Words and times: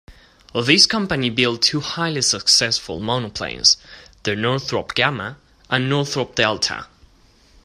This 0.55 0.87
company 0.87 1.29
built 1.29 1.61
two 1.61 1.79
highly 1.79 2.23
successful 2.23 2.99
monoplanes, 2.99 3.77
the 4.23 4.35
Northrop 4.35 4.95
Gamma 4.95 5.37
and 5.69 5.87
Northrop 5.91 6.33
Delta. 6.33 6.87